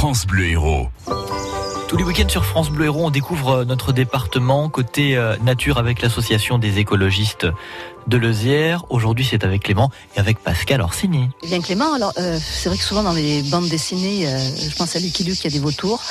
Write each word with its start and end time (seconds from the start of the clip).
France 0.00 0.26
Bleu 0.26 0.52
Héros. 0.52 0.88
Tous 1.90 1.96
les 1.96 2.04
week-ends 2.04 2.28
sur 2.28 2.44
France 2.44 2.70
Bleu 2.70 2.84
Héros, 2.84 3.06
on 3.06 3.10
découvre 3.10 3.64
notre 3.64 3.92
département 3.92 4.68
côté 4.68 5.16
euh, 5.16 5.36
nature 5.38 5.76
avec 5.76 6.02
l'association 6.02 6.56
des 6.56 6.78
écologistes 6.78 7.48
de 8.06 8.16
Lezière. 8.16 8.84
Aujourd'hui, 8.90 9.26
c'est 9.28 9.44
avec 9.44 9.64
Clément 9.64 9.90
et 10.16 10.20
avec 10.20 10.38
Pascal 10.38 10.80
Orsini. 10.80 11.28
Eh 11.42 11.46
bien 11.46 11.60
Clément, 11.60 11.92
alors 11.92 12.12
euh, 12.18 12.38
c'est 12.40 12.68
vrai 12.68 12.78
que 12.78 12.84
souvent 12.84 13.02
dans 13.02 13.12
les 13.12 13.42
bandes 13.42 13.68
dessinées, 13.68 14.26
euh, 14.26 14.38
je 14.38 14.74
pense 14.76 14.96
à 14.96 15.00
Lucky 15.00 15.24
Luke, 15.24 15.38
il 15.40 15.44
y 15.44 15.46
a 15.48 15.50
des 15.50 15.58
vautours. 15.58 16.02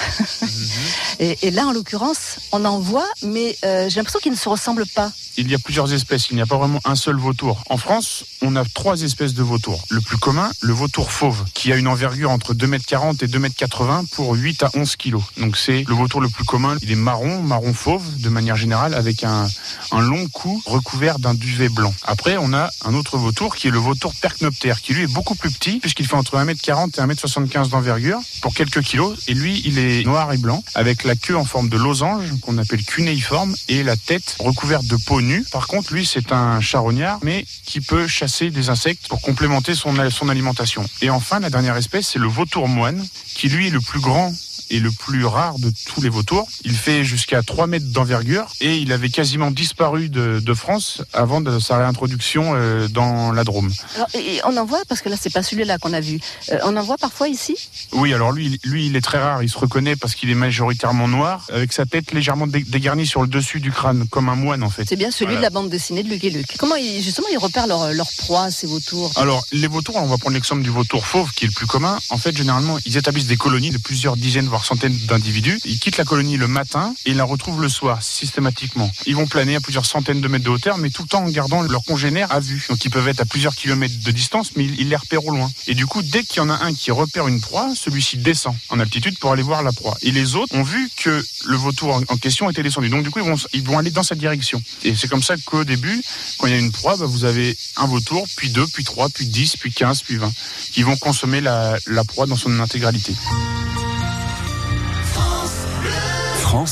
et, 1.19 1.37
et 1.41 1.51
là, 1.51 1.67
en 1.67 1.73
l'occurrence, 1.73 2.39
on 2.51 2.65
en 2.65 2.79
voit, 2.79 3.07
mais 3.23 3.55
euh, 3.63 3.89
j'ai 3.89 3.97
l'impression 3.97 4.19
qu'ils 4.19 4.31
ne 4.31 4.37
se 4.37 4.49
ressemblent 4.49 4.87
pas. 4.87 5.11
Il 5.37 5.49
y 5.49 5.55
a 5.55 5.59
plusieurs 5.59 5.93
espèces, 5.93 6.29
il 6.31 6.35
n'y 6.35 6.41
a 6.41 6.45
pas 6.45 6.57
vraiment 6.57 6.79
un 6.83 6.95
seul 6.95 7.15
vautour. 7.15 7.63
En 7.69 7.77
France, 7.77 8.25
on 8.41 8.55
a 8.55 8.65
trois 8.65 9.01
espèces 9.03 9.33
de 9.33 9.43
vautours. 9.43 9.83
Le 9.89 10.01
plus 10.01 10.17
commun, 10.17 10.51
le 10.61 10.73
vautour 10.73 11.11
fauve, 11.11 11.45
qui 11.53 11.71
a 11.71 11.77
une 11.77 11.87
envergure 11.87 12.31
entre 12.31 12.53
2m40 12.53 13.23
et 13.23 13.27
2m80 13.27 14.07
pour 14.07 14.33
8 14.33 14.63
à 14.63 14.69
11 14.73 14.95
kg. 14.97 15.17
Donc 15.37 15.55
c'est 15.55 15.68
le 15.69 15.93
vautour 15.93 16.21
le 16.21 16.29
plus 16.29 16.45
commun. 16.45 16.77
Il 16.81 16.91
est 16.91 16.95
marron, 16.95 17.41
marron 17.41 17.73
fauve 17.73 18.03
de 18.17 18.29
manière 18.29 18.55
générale, 18.55 18.93
avec 18.93 19.23
un, 19.23 19.47
un 19.91 20.01
long 20.01 20.27
cou 20.27 20.61
recouvert 20.65 21.19
d'un 21.19 21.33
duvet 21.33 21.69
blanc. 21.69 21.93
Après, 22.03 22.37
on 22.37 22.53
a 22.53 22.69
un 22.85 22.93
autre 22.93 23.17
vautour 23.17 23.55
qui 23.55 23.67
est 23.67 23.71
le 23.71 23.77
vautour 23.77 24.13
percnoptère, 24.15 24.81
qui 24.81 24.93
lui 24.93 25.03
est 25.03 25.13
beaucoup 25.13 25.35
plus 25.35 25.51
petit, 25.51 25.79
puisqu'il 25.79 26.07
fait 26.07 26.15
entre 26.15 26.37
1m40 26.37 26.89
et 26.97 27.13
1m75 27.13 27.69
d'envergure, 27.69 28.19
pour 28.41 28.53
quelques 28.53 28.81
kilos. 28.81 29.17
Et 29.27 29.33
lui, 29.33 29.61
il 29.65 29.77
est 29.77 30.03
noir 30.03 30.31
et 30.33 30.37
blanc, 30.37 30.63
avec 30.75 31.03
la 31.03 31.15
queue 31.15 31.37
en 31.37 31.45
forme 31.45 31.69
de 31.69 31.77
losange, 31.77 32.25
qu'on 32.41 32.57
appelle 32.57 32.83
cunéiforme, 32.83 33.55
et 33.67 33.83
la 33.83 33.95
tête 33.95 34.37
recouverte 34.39 34.85
de 34.85 34.95
peau 34.95 35.21
nue. 35.21 35.45
Par 35.51 35.67
contre, 35.67 35.93
lui, 35.93 36.05
c'est 36.05 36.31
un 36.31 36.61
charognard, 36.61 37.19
mais 37.23 37.45
qui 37.65 37.81
peut 37.81 38.07
chasser 38.07 38.49
des 38.49 38.69
insectes 38.69 39.07
pour 39.07 39.21
complémenter 39.21 39.75
son, 39.75 39.93
son 40.09 40.29
alimentation. 40.29 40.85
Et 41.01 41.09
enfin, 41.09 41.39
la 41.39 41.49
dernière 41.49 41.77
espèce, 41.77 42.09
c'est 42.09 42.19
le 42.19 42.27
vautour 42.27 42.67
moine, 42.67 43.05
qui 43.35 43.49
lui 43.49 43.67
est 43.67 43.71
le 43.71 43.81
plus 43.81 43.99
grand 43.99 44.33
et 44.69 44.79
le 44.79 44.91
plus 44.91 45.25
rare 45.25 45.57
de 45.59 45.71
tous 45.87 46.01
les 46.01 46.09
vautours. 46.09 46.47
Il 46.63 46.73
fait 46.75 47.03
jusqu'à 47.03 47.41
3 47.43 47.67
mètres 47.67 47.87
d'envergure 47.87 48.47
et 48.61 48.77
il 48.77 48.91
avait 48.91 49.09
quasiment 49.09 49.51
disparu 49.51 50.09
de, 50.09 50.39
de 50.39 50.53
France 50.53 51.01
avant 51.13 51.41
de 51.41 51.59
sa 51.59 51.77
réintroduction 51.77 52.51
euh, 52.55 52.87
dans 52.87 53.31
la 53.31 53.43
Drôme. 53.43 53.71
Alors, 53.95 54.07
et 54.13 54.41
on 54.45 54.55
en 54.57 54.65
voit, 54.65 54.81
parce 54.87 55.01
que 55.01 55.09
là, 55.09 55.15
c'est 55.19 55.31
pas 55.33 55.43
celui-là 55.43 55.77
qu'on 55.79 55.93
a 55.93 56.01
vu. 56.01 56.19
Euh, 56.51 56.57
on 56.63 56.75
en 56.77 56.83
voit 56.83 56.97
parfois 56.97 57.27
ici? 57.27 57.55
Oui, 57.93 58.13
alors 58.13 58.31
lui, 58.31 58.59
lui, 58.63 58.87
il 58.87 58.95
est 58.95 59.01
très 59.01 59.17
rare. 59.19 59.41
Il 59.43 59.49
se 59.49 59.57
reconnaît 59.57 59.95
parce 59.95 60.15
qu'il 60.15 60.29
est 60.29 60.35
majoritairement 60.35 61.07
noir, 61.07 61.45
avec 61.51 61.73
sa 61.73 61.85
tête 61.85 62.11
légèrement 62.11 62.47
dé- 62.47 62.63
dégarnie 62.67 63.07
sur 63.07 63.21
le 63.21 63.27
dessus 63.27 63.59
du 63.59 63.71
crâne, 63.71 64.07
comme 64.09 64.29
un 64.29 64.35
moine 64.35 64.63
en 64.63 64.69
fait. 64.69 64.85
C'est 64.87 64.95
bien 64.95 65.11
celui 65.11 65.33
Voilà. 65.33 65.39
de 65.39 65.43
la 65.43 65.49
bande 65.49 65.69
dessinée 65.69 66.03
de 66.03 66.09
Lucky 66.09 66.29
Luke. 66.29 66.55
Comment 66.57 66.75
ils, 66.75 67.01
justement 67.01 67.27
ils 67.31 67.37
repèrent 67.37 67.67
leur, 67.67 67.91
leur 67.93 68.07
proie, 68.17 68.51
ces 68.51 68.67
vautours? 68.67 69.11
Alors, 69.15 69.43
les 69.51 69.67
vautours, 69.67 69.95
on 69.97 70.05
va 70.07 70.17
prendre 70.17 70.33
l'exemple 70.35 70.61
du 70.61 70.69
vautour 70.69 71.05
fauve, 71.05 71.31
qui 71.33 71.45
est 71.45 71.47
le 71.47 71.53
plus 71.53 71.67
commun. 71.67 71.97
En 72.09 72.17
fait, 72.17 72.35
généralement, 72.35 72.77
ils 72.85 72.97
établissent 72.97 73.27
des 73.27 73.37
colonies 73.37 73.71
de 73.71 73.77
plusieurs 73.77 74.15
dizaines, 74.17 74.47
voire 74.47 74.58
centaines 74.65 74.97
d'individus. 75.07 75.59
Ils 75.65 75.79
quittent 75.79 75.97
la 75.97 76.05
colonie 76.05 76.37
le 76.37 76.47
matin 76.47 76.93
et 77.05 77.11
ils 77.11 77.17
la 77.17 77.23
retrouvent 77.23 77.61
le 77.61 77.69
soir, 77.69 78.01
systématiquement. 78.01 78.91
Ils 79.05 79.15
vont 79.15 79.27
planer 79.27 79.55
à 79.55 79.59
plusieurs 79.61 79.85
centaines 79.85 80.21
de 80.21 80.27
mètres 80.27 80.45
de 80.45 80.49
hauteur, 80.49 80.77
mais 80.77 80.89
tout 80.89 81.03
le 81.03 81.07
temps 81.07 81.23
en 81.23 81.29
gardant 81.29 81.61
leurs 81.61 81.83
congénères 81.83 82.31
à 82.31 82.39
vue. 82.39 82.65
Donc, 82.69 82.83
ils 82.85 82.89
peuvent 82.89 83.07
être 83.07 83.21
à 83.21 83.25
plusieurs 83.25 83.55
kilomètres 83.55 83.99
de 84.03 84.11
distance, 84.11 84.51
mais 84.55 84.65
ils, 84.65 84.89
les 84.89 84.95
repèrent 84.95 85.25
au 85.25 85.31
loin. 85.31 85.49
Et 85.67 85.75
du 85.75 85.85
coup, 85.85 86.01
dès 86.01 86.23
qu'il 86.23 86.37
y 86.37 86.39
en 86.39 86.49
a 86.49 86.63
un 86.63 86.73
qui 86.73 86.91
repère 86.91 87.27
une 87.27 87.41
proie, 87.41 87.73
celui-ci 87.75 88.17
descend 88.17 88.55
en 88.69 88.79
altitude 88.79 89.17
pour 89.19 89.31
aller 89.31 89.43
voir 89.43 89.63
la 89.63 89.71
proie. 89.71 89.97
Et 90.01 90.11
les 90.11 90.35
autres 90.35 90.55
ont 90.55 90.63
vu 90.63 90.89
que 90.97 91.23
le 91.45 91.55
vautour 91.55 91.95
en- 91.95 92.17
question 92.17 92.49
était 92.49 92.63
descendu. 92.63 92.89
Donc, 92.89 93.03
du 93.03 93.11
coup, 93.11 93.19
ils 93.19 93.25
vont, 93.25 93.37
ils 93.53 93.63
vont 93.63 93.77
aller 93.77 93.91
dans 93.91 94.03
cette 94.03 94.19
direction. 94.19 94.61
Et 94.83 94.95
c'est 94.95 95.07
comme 95.07 95.23
ça 95.23 95.35
qu'au 95.45 95.63
début, 95.63 96.01
quand 96.37 96.47
il 96.47 96.53
y 96.53 96.55
a 96.55 96.59
une 96.59 96.71
proie, 96.71 96.97
bah, 96.97 97.05
vous 97.05 97.25
avez 97.25 97.57
un 97.77 97.87
vautour, 97.87 98.25
puis 98.35 98.49
deux, 98.49 98.67
puis 98.67 98.83
trois, 98.83 99.09
puis 99.09 99.25
dix, 99.25 99.55
puis 99.57 99.71
quinze, 99.71 100.01
puis 100.01 100.17
vingt, 100.17 100.33
qui 100.71 100.83
vont 100.83 100.97
consommer 100.97 101.41
la 101.41 101.77
proie 102.07 102.25
dans 102.25 102.35
son 102.35 102.59
intégralité. 102.59 103.13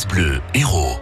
Bleu 0.10 0.42
Héros. 0.54 1.00